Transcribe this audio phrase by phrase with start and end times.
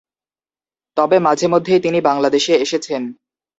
[0.97, 3.01] তবে মাঝেমধ্যেই তিনি বাংলাদেশে এসেছেন।